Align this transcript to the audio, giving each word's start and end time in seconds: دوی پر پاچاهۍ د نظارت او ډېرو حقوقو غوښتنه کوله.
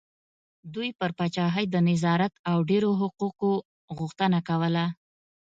دوی 0.73 0.89
پر 0.99 1.11
پاچاهۍ 1.17 1.65
د 1.69 1.75
نظارت 1.89 2.33
او 2.49 2.57
ډېرو 2.69 2.89
حقوقو 3.01 3.51
غوښتنه 3.97 4.39
کوله. 4.47 4.85